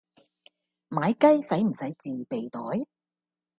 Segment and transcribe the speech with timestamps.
[0.89, 2.87] 買雞洗唔洗自備袋？